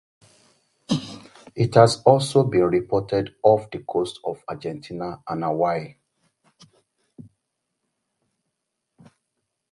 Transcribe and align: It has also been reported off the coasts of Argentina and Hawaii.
It 1.55 1.75
has 1.75 2.01
also 2.01 2.43
been 2.43 2.63
reported 2.63 3.35
off 3.43 3.69
the 3.69 3.83
coasts 3.83 4.19
of 4.23 4.43
Argentina 4.49 5.21
and 5.29 5.43
Hawaii. 5.43 5.93